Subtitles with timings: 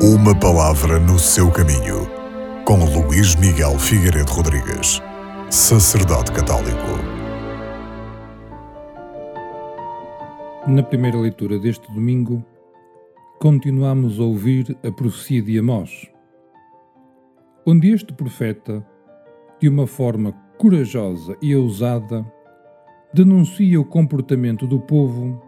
[0.00, 2.06] Uma palavra no seu caminho,
[2.64, 5.02] com Luís Miguel Figueiredo Rodrigues,
[5.50, 6.86] sacerdote católico.
[10.68, 12.44] Na primeira leitura deste domingo,
[13.40, 16.08] continuamos a ouvir a profecia de Amós,
[17.66, 18.86] onde este profeta,
[19.60, 22.24] de uma forma corajosa e ousada,
[23.12, 25.42] denuncia o comportamento do povo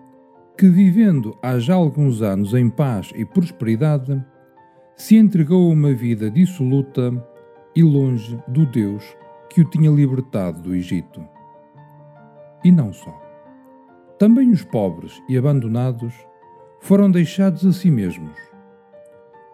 [0.59, 4.21] que, vivendo há já alguns anos em paz e prosperidade,
[5.01, 7.11] se entregou a uma vida dissoluta
[7.75, 9.03] e longe do Deus
[9.49, 11.27] que o tinha libertado do Egito.
[12.63, 13.19] E não só.
[14.19, 16.13] Também os pobres e abandonados
[16.83, 18.37] foram deixados a si mesmos.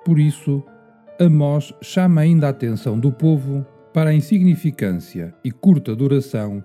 [0.05, 0.65] Por isso,
[1.21, 6.63] Amós chama ainda a atenção do povo para a insignificância e curta duração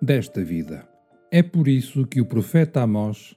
[0.00, 0.88] desta vida.
[1.32, 3.34] É por isso que o profeta Amós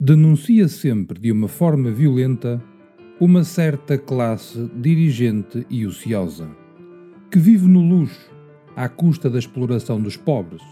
[0.00, 2.62] denuncia sempre de uma forma violenta
[3.18, 6.46] uma certa classe dirigente e ociosa,
[7.30, 8.30] que vive no luxo
[8.76, 10.62] à custa da exploração dos pobres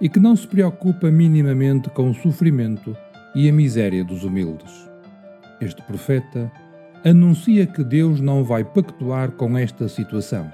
[0.00, 2.96] e que não se preocupa minimamente com o sofrimento
[3.32, 4.72] e a miséria dos humildes.
[5.60, 6.50] Este profeta
[7.04, 10.52] anuncia que Deus não vai pactuar com esta situação,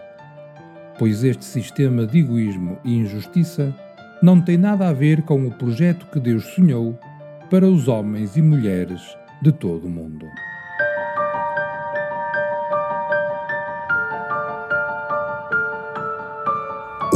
[0.99, 3.75] pois este sistema de egoísmo e injustiça
[4.23, 6.99] não tem nada a ver com o projeto que Deus sonhou
[7.49, 9.01] para os homens e mulheres
[9.41, 10.27] de todo o mundo.